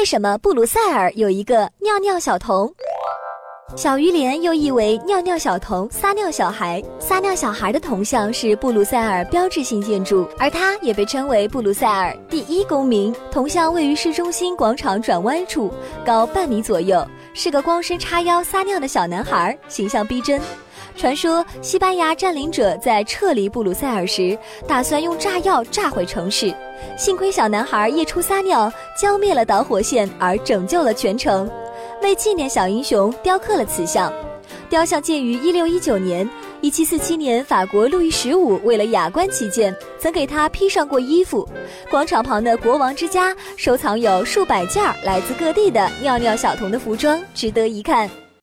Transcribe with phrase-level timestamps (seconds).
[0.00, 2.72] 为什么布鲁塞尔有一个尿尿小童？
[3.76, 6.82] 小鱼莲又译为尿尿小童、撒尿小孩。
[6.98, 13.14] 撒尿小孩的铜像是布鲁塞尔标志性建筑，而它也被称为布鲁塞尔第一公民。
[13.30, 15.70] 铜像位于市中心广场转弯处，
[16.02, 20.40] 高半米左右，是个光身叉腰撒尿的小男孩，形象逼真。
[21.00, 24.38] 传说西班牙占领者在撤离布鲁塞尔时，
[24.68, 26.54] 打算用炸药炸毁城市，
[26.94, 31.50] 幸亏小男孩夜出撒尿，浇灭了导火线，而拯救了全城。
[32.02, 34.12] 为纪念小英雄，雕刻了此像。
[34.68, 36.28] 雕像建于一六一九年。
[36.60, 41.48] 一七四七年，法国路易十五为了雅观起见，曾给他披上过衣服。
[41.90, 48.10] 广场旁的国王之家收藏有数百件来自各地的尿尿小童的服装，值得一看。